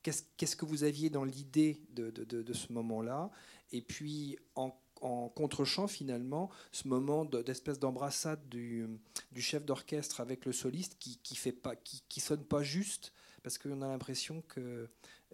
[0.03, 3.31] qu'est-ce que vous aviez dans l'idée de, de, de, ce moment-là?
[3.71, 8.87] Et puis en en contre-champ finalement ce moment d'espèce d'embrassade du,
[9.35, 13.57] chef d'orchestre avec le soliste qui, qui fait pas qui, qui, sonne pas juste parce
[13.57, 14.87] qu'on a l'impression que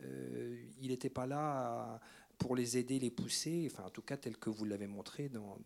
[0.04, 2.00] euh, il n'était pas là
[2.38, 5.58] pour les aider les pousser enfin en tout cas tel que vous l'avez montré dans,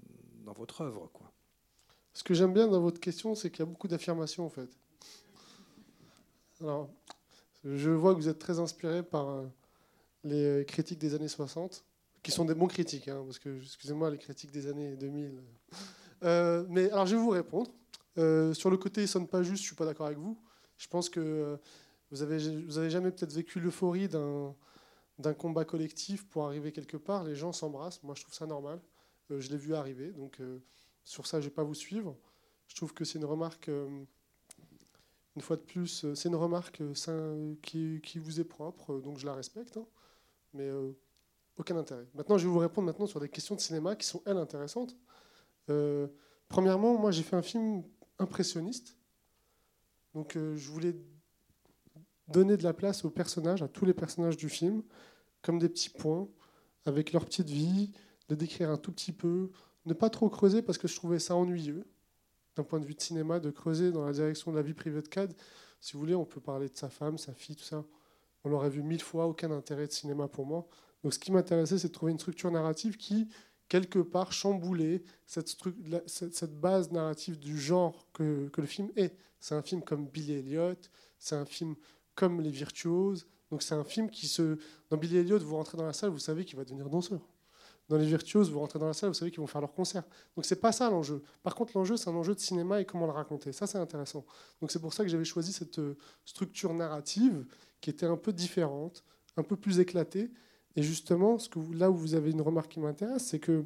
[0.45, 1.31] dans, votre œuvre quoi.
[2.13, 4.69] Ce que j'aime bien dans votre question c'est qu'il y a beaucoup d'affirmations en fait.
[6.59, 6.89] Alors
[7.63, 9.47] je vois que vous êtes très inspiré par euh,
[10.23, 11.85] les critiques des années 60
[12.23, 15.41] qui sont des bons critiques, hein, parce que, excusez-moi, les critiques des années 2000.
[16.23, 17.71] Euh, mais alors, je vais vous répondre.
[18.17, 20.37] Euh, sur le côté, sonne pas juste, je suis pas d'accord avec vous.
[20.77, 21.57] Je pense que euh,
[22.11, 24.55] vous avez, vous avez jamais peut-être vécu l'euphorie d'un,
[25.17, 27.23] d'un combat collectif pour arriver quelque part.
[27.23, 28.03] Les gens s'embrassent.
[28.03, 28.79] Moi, je trouve ça normal.
[29.29, 30.11] je l'ai vu arriver.
[30.11, 30.39] Donc,
[31.03, 32.15] sur ça, je vais pas vous suivre.
[32.67, 36.81] Je trouve que c'est une remarque, une fois de plus, c'est une remarque
[37.61, 39.77] qui, qui, vous est propre, donc je la respecte.
[39.77, 39.87] Hein.
[40.53, 40.69] Mais
[41.61, 42.07] aucun intérêt.
[42.15, 44.95] Maintenant, je vais vous répondre maintenant sur des questions de cinéma qui sont, elles, intéressantes.
[45.69, 46.07] Euh,
[46.49, 47.83] premièrement, moi, j'ai fait un film
[48.19, 48.97] impressionniste.
[50.13, 50.95] Donc, euh, je voulais
[52.27, 54.81] donner de la place aux personnages, à tous les personnages du film,
[55.41, 56.27] comme des petits points,
[56.85, 57.91] avec leur petite vie,
[58.29, 59.51] les décrire un tout petit peu,
[59.85, 61.85] ne pas trop creuser parce que je trouvais ça ennuyeux,
[62.55, 65.01] d'un point de vue de cinéma, de creuser dans la direction de la vie privée
[65.01, 65.33] de Cad.
[65.79, 67.83] Si vous voulez, on peut parler de sa femme, sa fille, tout ça.
[68.43, 70.67] On l'aurait vu mille fois, aucun intérêt de cinéma pour moi.
[71.03, 73.27] Donc ce qui m'intéressait, c'est de trouver une structure narrative qui,
[73.67, 79.15] quelque part, chamboulait cette, base narrative du genre que, que le film est.
[79.39, 80.75] C'est un film comme Billy Elliot,
[81.17, 81.75] c'est un film
[82.15, 83.25] comme Les Virtuoses.
[83.49, 84.57] Donc c'est un film qui se...
[84.89, 87.19] Dans Billy Elliot, vous rentrez dans la salle, vous savez qu'il va devenir danseur.
[87.89, 90.03] Dans Les Virtuoses, vous rentrez dans la salle, vous savez qu'ils vont faire leur concert.
[90.35, 91.21] Donc c'est pas ça l'enjeu.
[91.43, 93.51] Par contre, l'enjeu, c'est un enjeu de cinéma et comment le raconter.
[93.51, 94.25] Ça, c'est intéressant.
[94.61, 97.45] Donc c'est pour ça que j'avais choisi cette euh, structure narrative
[97.81, 99.03] qui était un peu différente,
[99.35, 100.31] un peu plus éclatée,
[100.75, 103.63] et justement, ce là où vous avez une remarque qui m'intéresse, c'est que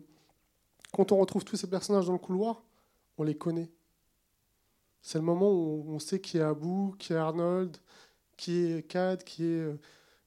[0.91, 2.63] quand on retrouve tous ces personnages dans le couloir,
[3.17, 3.69] on les connaît.
[5.01, 7.77] C'est le moment où on sait qui est Abou, qui est Arnold,
[8.37, 8.87] qui est
[9.23, 9.79] qui est,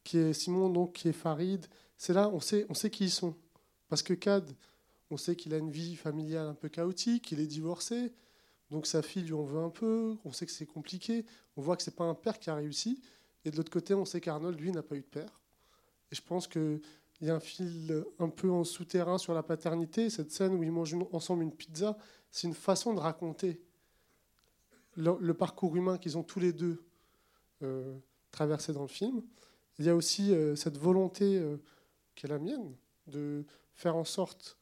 [0.05, 1.67] qui est Simon, donc qui est Farid.
[1.97, 3.35] C'est là, on sait, on sait qui ils sont.
[3.89, 4.49] Parce que Kad,
[5.11, 8.13] on sait qu'il a une vie familiale un peu chaotique, il est divorcé,
[8.71, 11.25] donc sa fille lui en veut un peu, on sait que c'est compliqué,
[11.57, 13.01] on voit que c'est pas un père qui a réussi,
[13.45, 15.41] et de l'autre côté, on sait qu'Arnold, lui, n'a pas eu de père.
[16.11, 16.81] Et je pense qu'il
[17.21, 20.11] y a un fil un peu en souterrain sur la paternité.
[20.11, 21.97] Cette scène où ils mangent ensemble une pizza,
[22.31, 23.61] c'est une façon de raconter
[24.97, 26.83] le, parcours humain qu'ils ont tous les deux
[27.63, 27.97] euh,
[28.31, 29.23] traversé dans le film.
[29.79, 31.57] Il y a aussi euh, cette volonté euh,
[32.15, 32.75] qui est la mienne
[33.07, 33.45] de
[33.75, 34.59] faire en sorte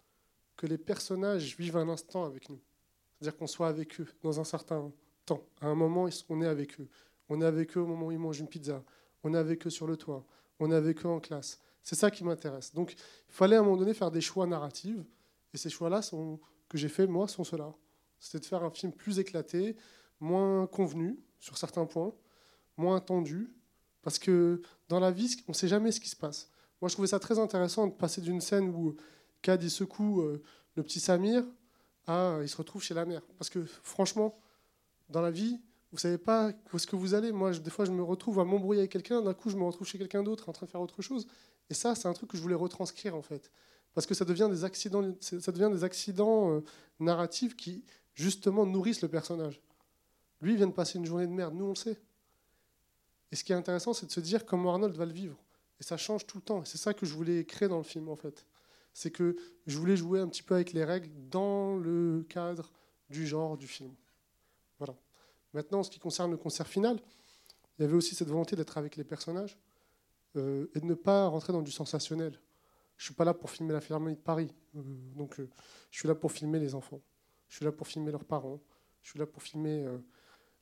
[0.57, 2.61] que les personnages vivent un instant avec nous.
[3.19, 4.93] C'est-à-dire qu'on soit avec eux dans un certain
[5.25, 5.43] temps.
[5.61, 6.89] À un moment, on est avec eux.
[7.29, 8.85] On est avec eux au moment où ils mangent une pizza.
[9.25, 10.25] On est avec eux sur le toit
[10.61, 11.61] on a vécu en classe.
[11.83, 12.75] C'est ça qui m'intéresse.
[12.75, 14.99] Donc, il fallait à un moment donné faire des choix narratifs.
[15.55, 16.01] Et ces choix-là
[16.69, 17.73] que j'ai fait, moi, sont ceux-là.
[18.19, 19.77] C'était de faire un film plus éclaté,
[20.21, 22.13] moins convenu sur certains points,
[22.77, 23.55] moins tendu.
[24.03, 26.51] Parce que dans la vie, on ne sait jamais ce qui se passe.
[26.81, 28.97] Moi, je trouvais ça très intéressant de passer d'une scène où
[29.43, 30.43] Kad secoue euh,
[30.75, 31.45] le petit Samir
[32.07, 33.23] à il se retrouve chez la mère.
[33.39, 34.39] Parce que franchement,
[35.09, 35.61] dans la vie,
[35.93, 37.33] vous savez pas où est-ce que vous allez.
[37.33, 39.87] Moi, des fois, je me retrouve à m'embrouiller avec quelqu'un, d'un coup, je me retrouve
[39.87, 41.27] chez quelqu'un d'autre en train de faire autre chose.
[41.71, 43.51] Et ça, c'est un truc que je voulais retranscrire, en fait.
[43.95, 46.61] Parce que ça devient des accidents, ça devient des accidents euh,
[47.01, 49.61] narratifs qui, justement, nourrissent le personnage.
[50.43, 51.99] Lui, il vient de passer une journée de merde, nous, on le sait.
[53.33, 55.37] Et ce qui est intéressant, c'est de se dire comment Arnold va le vivre.
[55.81, 56.63] Et ça change tout le temps.
[56.63, 58.47] Et c'est ça que je voulais créer dans le film, en fait.
[58.93, 62.71] C'est que je voulais jouer un petit peu avec les règles dans le cadre
[63.11, 63.95] du genre du film.
[65.57, 67.01] Maintenant, en ce qui concerne le concert final,
[67.79, 69.59] il y avait aussi cette volonté d'être avec les personnages
[70.37, 72.39] euh, et de ne pas rentrer dans du sensationnel.
[72.99, 74.83] Je ne suis pas là pour filmer la Philharmonie de Paris, euh,
[75.15, 75.49] donc euh,
[75.91, 77.01] je suis là pour filmer les enfants.
[77.49, 78.61] Je suis là pour filmer leurs parents.
[79.01, 79.87] Je suis là pour filmer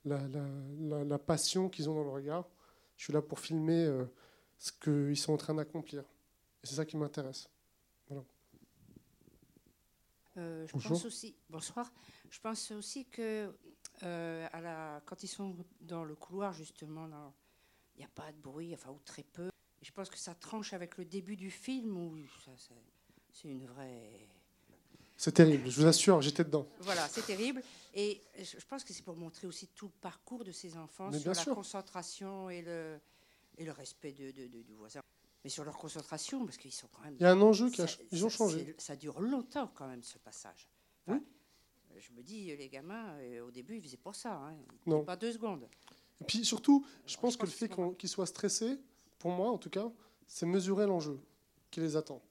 [0.05, 2.49] la, passion qu'ils ont dans le regard.
[2.97, 3.91] Je suis là pour filmer
[4.59, 6.03] ce qu'ils sont en train d'accomplir.
[6.63, 7.49] Et c'est ça qui m'intéresse.
[10.37, 11.91] je pense aussi, bonsoir.
[12.29, 13.51] Je pense aussi que
[14.03, 17.09] euh, à la, quand ils sont dans le couloir, justement,
[17.95, 19.51] il n'y a pas de bruit, enfin, ou très peu.
[19.83, 22.17] Je pense que ça tranche avec le début du film, où
[23.33, 24.29] c'est une vraie...
[25.17, 26.67] C'est terrible, je vous assure, j'étais dedans.
[26.81, 27.63] Voilà, c'est terrible.
[27.95, 31.33] Et je pense que c'est pour montrer aussi tout le parcours de ces enfants sur
[31.33, 32.99] la concentration et le,
[33.57, 35.01] et le respect de, du voisin.
[35.45, 37.15] Mais sur leur concentration, parce qu'ils sont quand même.
[37.21, 38.75] Il y a un enjeu qui a, ils ont changé.
[38.79, 40.69] Ça dure longtemps quand même ce passage.
[42.07, 44.35] Je me dis, les gamins, euh, au début, ils faisaient pas ça.
[44.35, 44.57] Hein.
[44.85, 45.05] Non.
[45.05, 45.67] Pas deux secondes.
[46.21, 48.79] Et puis surtout, je pense que le fait qu'ils soient stressés,
[49.19, 49.91] pour moi en tout cas,
[50.27, 51.19] c'est mesurer l'enjeu
[51.71, 52.23] qui les attend.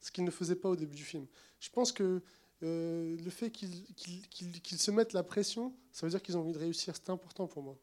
[0.00, 1.26] Ce qu'ils ne faisaient pas au début du film.
[1.60, 2.22] Je pense que
[2.62, 6.58] euh, le fait qu'ils se mettent la pression, ça veut dire qu'ils ont envie de
[6.58, 6.94] réussir.
[6.94, 7.78] C'est important pour moi.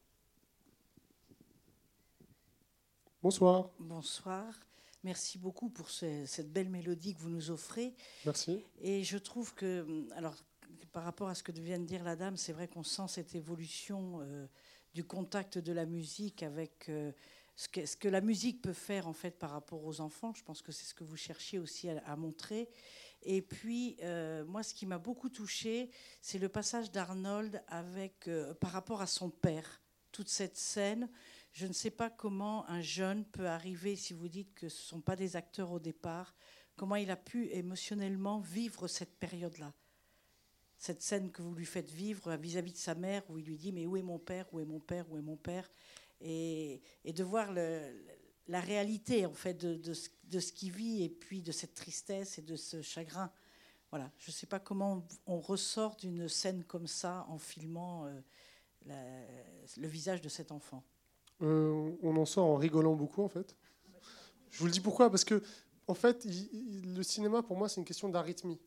[3.21, 3.69] Bonsoir.
[3.79, 4.53] Bonsoir.
[5.03, 7.93] Merci beaucoup pour cette belle mélodie que vous nous offrez.
[8.25, 8.62] Merci.
[8.81, 10.35] Et je trouve que, alors,
[10.91, 13.36] par rapport à ce que vient de dire la dame, c'est vrai qu'on sent cette
[13.36, 14.47] évolution euh,
[14.93, 17.12] du contact de la musique avec euh,
[17.56, 20.34] ce, que, la musique peut faire en fait par rapport aux enfants.
[20.34, 22.69] Je pense que c'est ce que vous cherchiez aussi à, montrer.
[23.21, 25.89] Et puis, euh, moi, ce qui m'a beaucoup touché,
[26.21, 29.82] c'est le passage d'Arnold avec par rapport à son père.
[30.12, 31.10] Toute cette scène
[31.52, 34.88] je ne sais pas comment un jeune peut arriver, si vous dites que ce ne
[34.88, 36.36] sont pas des acteurs au départ,
[36.75, 39.73] comment il a pu émotionnellement vivre cette période-là.
[40.79, 43.73] Cette scène que vous lui faites vivre vis-à-vis de sa mère, où il lui dit
[43.73, 45.69] Mais où est mon père Où est mon père Où est mon père?
[46.21, 51.73] Et, de voir la réalité en fait de, ce, qu'il vit et puis de cette
[51.73, 53.29] tristesse et de ce chagrin.
[53.89, 58.21] Voilà, je ne sais pas comment on ressort d'une scène comme ça en filmant euh,
[59.77, 60.83] le visage de cet enfant.
[61.41, 63.53] Euh, on en sort en rigolant beaucoup, en fait.
[64.49, 65.09] Je vous le dis pourquoi?
[65.09, 65.43] Parce que,
[65.87, 68.59] en fait, le cinéma, pour moi, c'est une question d'arythmie.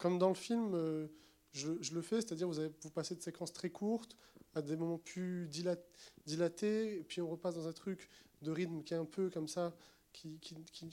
[0.00, 1.06] Comme dans le film, euh,
[1.52, 4.16] je, le fais, c'est-à-dire vous, vous passez de séquences très courtes
[4.54, 8.10] à des moments plus dilatés, et puis on repasse dans un truc
[8.42, 9.72] de rythme qui est un peu comme ça,
[10.12, 10.40] qui,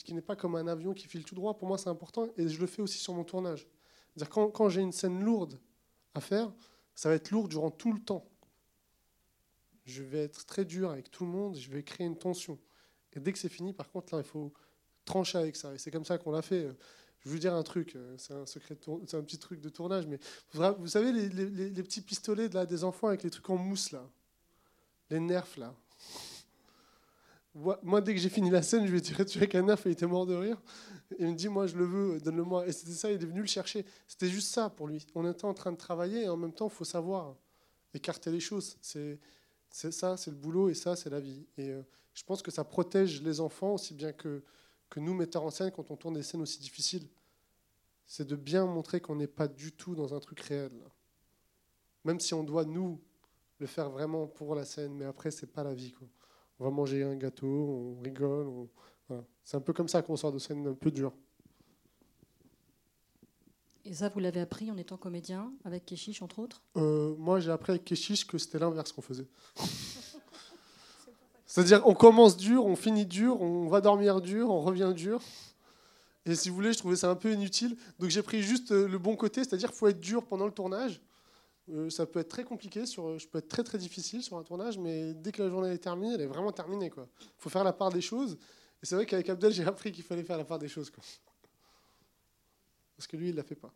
[0.09, 1.57] n'est pas comme un avion qui file tout droit.
[1.57, 3.67] Pour moi, c'est important, et je le fais aussi sur mon tournage.
[4.13, 5.59] C'est-à-dire quand, quand j'ai une scène lourde
[6.13, 6.53] à faire,
[6.93, 8.29] ça va être lourd durant tout le temps
[9.87, 12.59] je vais être très dur avec tout le monde, je vais créer une tension.
[13.13, 14.53] Et dès que c'est fini, par contre, là, il faut
[15.05, 15.73] trancher avec ça.
[15.73, 16.67] Et c'est comme ça qu'on l'a fait.
[17.19, 20.19] Je vais vous dire un truc, euh, c'est un petit truc de tournage, mais
[20.53, 24.07] vous savez les, petits pistolets là, des enfants avec les trucs en mousse là,
[25.09, 25.73] les nerfs là.
[27.81, 29.81] Moi, dès que j'ai fini la scène, je lui ai tiré dessus avec un nerf
[29.85, 30.61] il était mort de rire.
[31.17, 32.67] il me dit, moi, je le veux, donne-le-moi.
[32.67, 33.83] Et c'était ça, il est venu le chercher.
[34.07, 35.03] C'était juste ça pour lui.
[35.15, 37.35] On était en train de travailler et en même temps, il faut savoir
[37.95, 38.77] écarter les choses.
[38.79, 39.19] C'est
[39.69, 41.45] c'est ça, c'est le boulot et ça, c'est la vie.
[41.57, 41.81] Et euh,
[42.13, 44.43] je pense que ça protège les enfants aussi bien que,
[44.89, 47.07] que nous, metteurs en scène, quand on tourne des scènes aussi difficiles.
[48.05, 50.71] C'est de bien montrer qu'on n'est pas du tout dans un truc réel.
[52.05, 53.01] Même si on doit, nous,
[53.59, 55.91] le faire vraiment pour la scène, mais après, c'est pas la vie.
[55.91, 56.07] Quoi.
[56.59, 58.67] On va manger un gâteau, on rigole.
[59.43, 61.13] C'est un peu comme ça qu'on sort de scène un peu dur.
[63.85, 66.61] Et ça, vous l'avez appris en étant comédien, avec Keshish, entre autres?
[66.75, 69.27] Euh, Moi, j'ai appris avec Keshish que c'était l'inverse qu'on faisait.
[71.57, 75.19] C'est-à-dire, on commence dur, on finit dur, on va dormir dur, on revient dur.
[76.27, 77.75] Et si vous voulez, je trouvais ça un peu inutile.
[77.97, 80.51] Donc j'ai pris juste euh, le bon côté, c'est-à-dire qu'il faut être dur pendant le
[80.51, 81.01] tournage.
[81.73, 84.43] Euh, ça peut être très compliqué, sur, je peux être très très difficile sur un
[84.43, 86.91] tournage, mais dès que la journée est terminée, elle est vraiment terminée.
[86.95, 88.37] Il faut faire la part des choses.
[88.83, 90.91] Et c'est vrai qu'avec Abdel, j'ai appris qu'il fallait faire la part des choses.
[90.91, 91.03] Quoi.
[92.95, 93.73] Parce que lui, il ne la fait pas.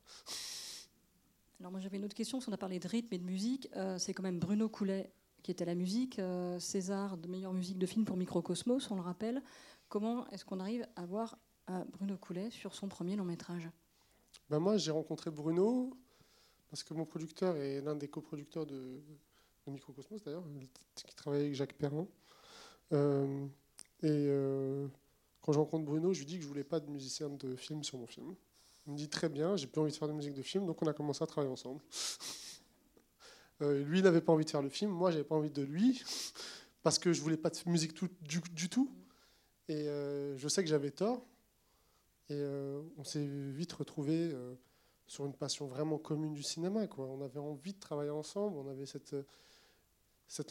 [1.59, 3.69] Alors moi j'avais une autre question, on a parlé de rythme et de musique.
[3.75, 5.11] Euh, c'est quand même Bruno Coulet
[5.43, 9.01] qui était la musique, euh, César de meilleure musique de film pour Microcosmos, on le
[9.01, 9.41] rappelle.
[9.89, 11.37] Comment est-ce qu'on arrive à voir
[11.69, 13.69] euh, Bruno Coulet sur son premier long métrage?
[14.49, 15.97] Ben Moi j'ai rencontré Bruno
[16.69, 19.01] parce que mon producteur est l'un des coproducteurs de,
[19.67, 20.43] Microcosmos d'ailleurs,
[20.95, 22.07] qui travaille avec Jacques Perrin.
[24.01, 24.29] et
[25.41, 27.83] quand je rencontre Bruno, je lui dis que je voulais pas de musicien de film
[27.83, 28.35] sur mon film.
[28.85, 30.81] Il me dit très bien, j'ai plus envie de faire de musique de film, donc
[30.81, 31.81] on a commencé à travailler ensemble.
[33.61, 36.01] Euh, lui n'avait pas envie de faire le film, moi j'avais pas envie de lui,
[36.83, 38.91] parce que je voulais pas de musique tout, du, tout.
[39.67, 41.25] Et euh, je sais que j'avais tort.
[42.29, 44.33] Et euh, on s'est vite retrouvés
[45.05, 46.87] sur une passion vraiment commune du cinéma.
[46.97, 49.13] On avait envie de travailler ensemble, on avait cette,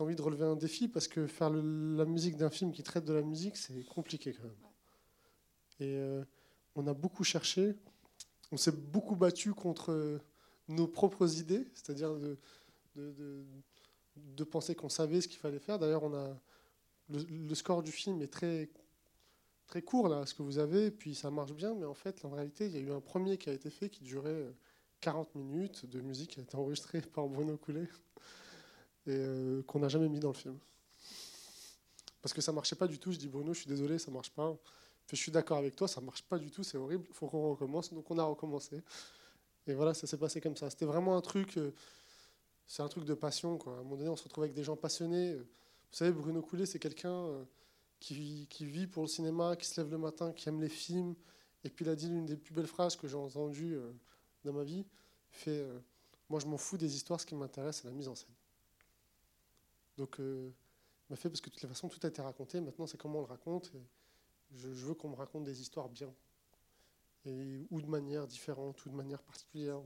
[0.01, 3.14] envie de relever un défi, parce que faire la musique d'un film qui traite de
[3.14, 4.55] la musique, c'est compliqué quand même.
[5.81, 6.25] Et
[6.75, 7.75] on a beaucoup cherché
[8.53, 10.20] on s'est beaucoup battu contre
[10.68, 12.38] nos propres idées, c'est-à-dire de,
[12.96, 15.79] de, penser qu'on savait ce qu'il fallait faire.
[15.79, 16.37] D'ailleurs, on a
[17.09, 18.70] le, score du film est très
[19.66, 22.31] très court là, ce que vous avez, puis ça marche bien, mais en fait, en
[22.31, 24.53] réalité, il y a eu un premier qui a été fait qui durait
[25.00, 27.88] 40 minutes de musique qui a été enregistrée par Bruno Coulet
[29.07, 30.59] et euh, qu'on n'a jamais mis dans le film.
[32.22, 33.12] Parce que ça marchait pas du tout.
[33.12, 34.57] Je dis Bruno, je suis désolé, ça marche pas.
[35.11, 37.92] Je suis d'accord avec toi, ça marche pas du tout, c'est horrible, faut qu'on recommence.
[37.92, 38.83] Donc on a recommencé.
[39.66, 40.70] Et voilà, ça s'est passé comme ça.
[40.70, 41.72] C'était vraiment un truc, euh,
[42.70, 43.59] c'est un truc de passion.
[43.59, 43.72] Quoi.
[43.72, 45.35] À un moment donné, on se retrouve avec des gens passionnés.
[45.35, 45.44] Vous
[45.90, 47.44] savez, Bruno Coulet, c'est quelqu'un euh,
[47.98, 51.16] qui, qui, vit pour le cinéma, qui se lève le matin, qui aime les films.
[51.64, 53.90] Et puis il a dit l'une des plus belles phrases que j'ai entendues euh,
[54.44, 54.87] dans ma vie.
[55.33, 55.66] Il fait
[56.28, 58.35] Moi, je m'en fous des histoires, ce qui m'intéresse, c'est la mise en scène.
[59.96, 60.52] Donc, il
[61.11, 62.61] m'a fait parce que de toute façon, tout a été raconté.
[62.61, 63.72] Maintenant, c'est comment on le raconte.
[64.52, 66.12] Je, veux qu'on me raconte des histoires bien.
[67.26, 69.80] Et, ou de manière différente, ou de manière particulière.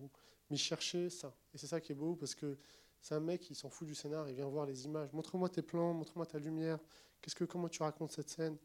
[0.55, 1.35] Mais chercher ça.
[1.53, 2.57] Et c'est ça qui est beau, parce que
[3.01, 5.13] c'est un mec qui s'en fout du scénar, il vient voir les images.
[5.13, 6.79] Montre-moi tes plans, montre-moi ta lumière.
[7.21, 8.57] Qu'est-ce que, comment tu racontes cette scène?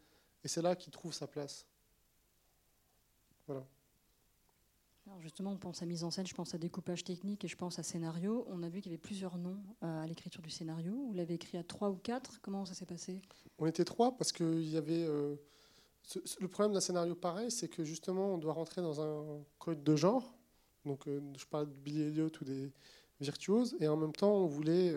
[0.44, 1.66] Et c'est là qu'il trouve sa place.
[3.48, 3.66] Voilà
[5.22, 7.80] justement, on pense à mise en scène, je pense à découpage technique et je pense
[7.80, 8.46] à scénario.
[8.50, 10.94] On a vu qu'il y avait plusieurs noms euh, à l'écriture du scénario.
[11.08, 12.40] Vous l'avez écrit à trois ou quatre.
[12.42, 13.22] Comment ça s'est passé?
[13.58, 15.04] On était trois parce qu'il y avait.
[15.04, 15.36] Euh,
[16.40, 19.96] le problème d'un scénario pareil, c'est que justement, on doit rentrer dans un code de
[19.96, 20.39] genre.
[20.86, 22.72] Donc, euh, je parle de Billy Elliot ou des
[23.20, 23.76] virtuoses.
[23.80, 24.96] Et en même temps, on voulait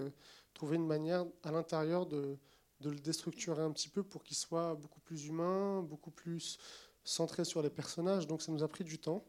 [0.54, 2.36] trouver une manière à l'intérieur de,
[2.80, 6.58] de le déstructurer un petit peu pour qu'il soit beaucoup plus humain, beaucoup plus
[7.04, 8.26] centré sur les personnages.
[8.26, 9.24] Donc, ça nous a pris du temps.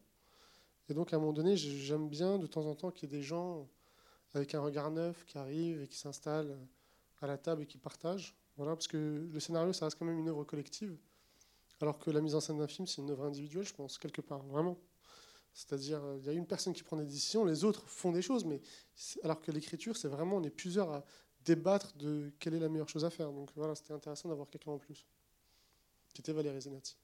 [0.89, 3.17] Et donc, à un moment donné, j'aime bien de temps en temps qu'il y ait
[3.17, 3.67] des gens
[4.33, 6.57] avec un regard neuf qui arrivent et qui s'installent
[7.21, 8.35] à la table et qui partagent.
[8.57, 10.95] Voilà, parce que le scénario, ça reste quand même une œuvre collective,
[11.81, 14.21] alors que la mise en scène d'un film, c'est une œuvre individuelle, je pense, quelque
[14.21, 14.77] part, vraiment.
[15.53, 18.43] C'est-à-dire, il y a une personne qui prend des décisions, les autres font des choses,
[18.43, 18.59] mais
[19.23, 21.05] alors que l'écriture, c'est vraiment, on est plusieurs à
[21.45, 23.31] débattre de quelle est la meilleure chose à faire.
[23.31, 25.05] Donc voilà, c'était intéressant d'avoir quelqu'un en plus,
[26.13, 26.97] qui était Valérie Zenati.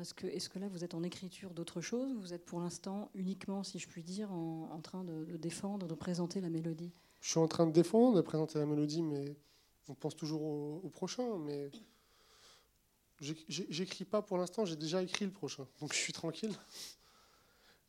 [0.00, 2.60] Est-ce que, est que, là, vous êtes en écriture d'autre chose ou vous êtes pour
[2.60, 6.92] l'instant uniquement, si je puis dire, en, train de, défendre, de présenter la mélodie?
[7.20, 9.36] Je suis en train de défendre, de présenter la mélodie, mais
[9.88, 11.38] on pense toujours au, prochain.
[11.38, 11.70] Mais
[13.20, 15.66] j'écris pas pour l'instant, j'ai déjà écrit le prochain.
[15.80, 16.54] Donc je suis tranquille.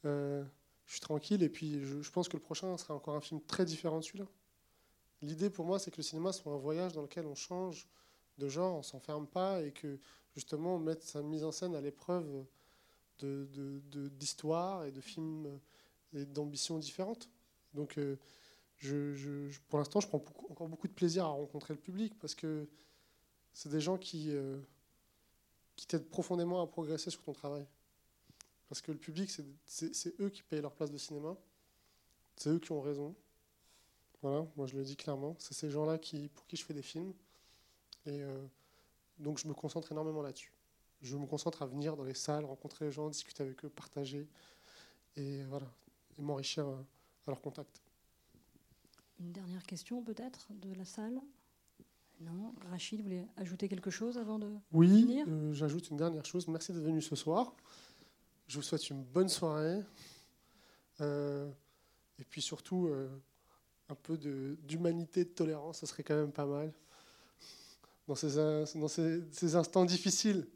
[0.05, 0.43] Euh,
[0.85, 3.65] je suis tranquille et puis je, pense que le prochain sera encore un film très
[3.65, 4.27] différent de celui-là.
[5.21, 7.87] L'idée pour moi, c'est que le cinéma soit un voyage dans lequel on change
[8.37, 9.99] de genre, on s'enferme pas et que
[10.35, 12.45] justement mettre sa mise en scène à l'épreuve
[13.19, 15.59] d'histoire de, et de films
[16.13, 17.29] et d'ambitions différentes.
[17.73, 18.17] Donc, euh,
[19.69, 22.67] pour l'instant, je prends encore beaucoup de plaisir à rencontrer le public parce que
[23.53, 24.59] c'est des gens qui, euh,
[25.77, 27.65] qui t'aident profondément à progresser sur ton travail.
[28.67, 29.31] Parce que le public,
[29.65, 31.37] c'est eux qui payent leur place de cinéma.
[32.35, 33.15] C'est eux qui ont raison.
[34.21, 35.35] Voilà, moi je le dis clairement.
[35.39, 37.13] C'est ces gens-là qui, pour qui je fais des films.
[38.05, 38.45] Et euh,
[39.19, 40.51] donc je me concentre énormément là-dessus.
[41.01, 44.27] Je me concentre à venir dans les salles, rencontrer les gens, discuter avec eux, partager
[45.15, 45.67] et voilà,
[46.17, 46.75] et m'enrichir euh,
[47.27, 47.81] à leur contact.
[49.19, 51.21] Une dernière question peut-être de la salle?
[52.19, 56.47] Non Rachid, vous voulez ajouter quelque chose avant de Oui, euh, j'ajoute une dernière chose.
[56.47, 57.53] Merci d'être venu ce soir.
[58.47, 59.81] Je vous souhaite une bonne soirée.
[61.01, 61.49] Euh,
[62.19, 62.89] et puis surtout,
[63.89, 66.73] un peu d'humanité, de, de tolérance, ça serait quand même pas mal
[68.07, 70.47] dans ces, instants difficiles.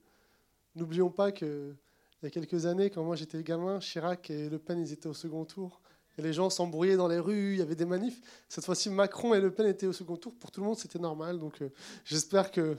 [0.75, 1.75] N'oublions pas qu'il
[2.23, 5.13] y a quelques années, quand moi j'étais gamin, Chirac et Le Pen ils étaient au
[5.13, 5.81] second tour.
[6.17, 8.19] Et les gens s'embrouillaient dans les rues, il y avait des manifs.
[8.49, 10.33] Cette fois-ci, Macron et Le Pen étaient au second tour.
[10.35, 11.39] Pour tout le monde, c'était normal.
[11.39, 11.69] Donc euh,
[12.03, 12.75] j'espère qu'on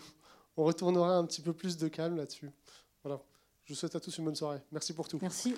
[0.57, 2.51] retournera un petit peu plus de calme là-dessus.
[3.03, 3.21] Voilà.
[3.65, 4.61] Je vous souhaite à tous une bonne soirée.
[4.71, 5.19] Merci pour tout.
[5.23, 5.55] Merci.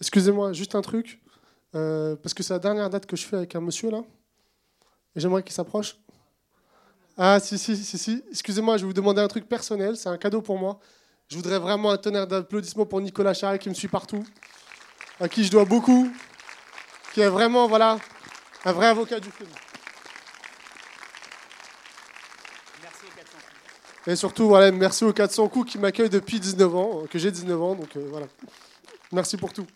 [0.00, 1.20] Excusez-moi, juste un truc.
[1.74, 4.02] Euh, parce que c'est la dernière date que je fais avec un monsieur là.
[5.14, 5.96] Et j'aimerais qu'il s'approche.
[7.16, 8.24] Ah, si, si, si, si.
[8.30, 9.96] Excusez-moi, je vais vous demander un truc personnel.
[9.96, 10.80] C'est un cadeau pour moi.
[11.28, 14.24] Je voudrais vraiment un tonnerre d'applaudissements pour Nicolas Charret qui me suit partout,
[15.20, 16.10] à qui je dois beaucoup,
[17.14, 17.98] qui est vraiment, voilà,
[18.64, 19.48] un vrai avocat du film.
[22.82, 24.08] Merci aux 400 coups.
[24.08, 27.62] Et surtout, voilà, merci aux 400 coups qui m'accueillent depuis 19 ans, que j'ai 19
[27.62, 27.74] ans.
[27.76, 28.26] Donc euh, voilà.
[29.12, 29.66] Merci pour tout.